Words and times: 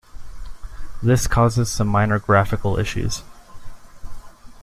This 1.03 1.27
causes 1.27 1.69
some 1.69 1.87
minor 1.87 2.17
graphical 2.17 2.79
issues. 2.79 3.21